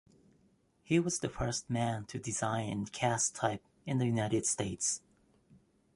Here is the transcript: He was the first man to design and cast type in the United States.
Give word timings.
He 0.81 0.99
was 0.99 1.19
the 1.19 1.29
first 1.29 1.69
man 1.69 2.05
to 2.05 2.17
design 2.17 2.71
and 2.71 2.91
cast 2.91 3.35
type 3.35 3.61
in 3.85 3.99
the 3.99 4.07
United 4.07 4.47
States. 4.47 5.03